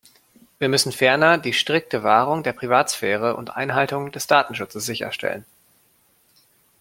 Wir 0.57 0.67
müssen 0.67 0.91
ferner 0.91 1.37
die 1.37 1.53
strikte 1.53 2.01
Wahrung 2.01 2.41
der 2.41 2.53
Privatsphäre 2.53 3.35
und 3.35 3.55
Einhaltung 3.55 4.11
des 4.11 4.25
Datenschutzes 4.25 4.83
sicherstellen. 4.83 5.45